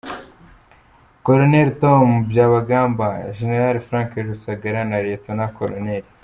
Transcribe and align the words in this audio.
Col. 1.21 1.77
Tom 1.77 2.07
Byabagamba, 2.29 3.07
Gen. 3.35 3.79
Frank 3.87 4.11
Rusagara 4.27 4.81
na 4.89 4.97
Lt.Col. 5.07 5.73